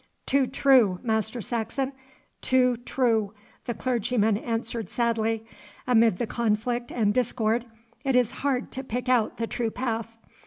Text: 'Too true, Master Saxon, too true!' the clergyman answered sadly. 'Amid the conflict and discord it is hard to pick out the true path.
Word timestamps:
'Too 0.25 0.47
true, 0.47 0.99
Master 1.03 1.41
Saxon, 1.41 1.93
too 2.41 2.75
true!' 2.77 3.35
the 3.65 3.75
clergyman 3.75 4.35
answered 4.35 4.89
sadly. 4.89 5.45
'Amid 5.85 6.17
the 6.17 6.25
conflict 6.25 6.91
and 6.91 7.13
discord 7.13 7.65
it 8.03 8.15
is 8.15 8.31
hard 8.41 8.71
to 8.71 8.83
pick 8.83 9.07
out 9.07 9.37
the 9.37 9.45
true 9.45 9.69
path. 9.69 10.17